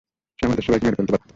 সে 0.39 0.43
আমাদের 0.45 0.63
সবাইকে 0.63 0.85
মেরে 0.85 0.97
ফেলতে 0.97 1.13
পারত। 1.13 1.29